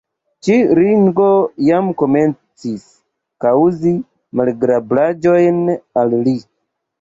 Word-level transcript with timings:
Ĉi 0.45 0.53
ringo 0.77 1.27
jam 1.67 1.91
komencis 1.99 2.87
kaŭzi 3.45 3.93
malagrablaĵojn 4.41 5.61
al 6.03 6.19
li. 6.27 6.35